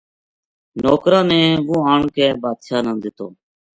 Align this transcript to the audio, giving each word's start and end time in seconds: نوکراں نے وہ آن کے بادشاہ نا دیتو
نوکراں 0.81 1.25
نے 1.29 1.41
وہ 1.67 1.77
آن 1.91 2.01
کے 2.15 2.25
بادشاہ 2.43 2.81
نا 2.85 2.91
دیتو 3.03 3.27